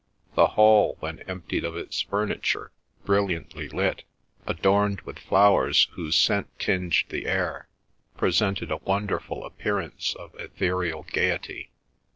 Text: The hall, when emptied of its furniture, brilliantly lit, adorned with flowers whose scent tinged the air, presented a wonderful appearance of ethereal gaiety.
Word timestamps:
The 0.33 0.47
hall, 0.57 0.97
when 0.99 1.19
emptied 1.29 1.63
of 1.63 1.77
its 1.77 2.01
furniture, 2.01 2.71
brilliantly 3.05 3.69
lit, 3.69 4.03
adorned 4.47 5.01
with 5.01 5.19
flowers 5.19 5.89
whose 5.91 6.15
scent 6.15 6.47
tinged 6.57 7.03
the 7.09 7.27
air, 7.27 7.67
presented 8.17 8.71
a 8.71 8.77
wonderful 8.77 9.45
appearance 9.45 10.15
of 10.17 10.33
ethereal 10.39 11.03
gaiety. 11.03 11.69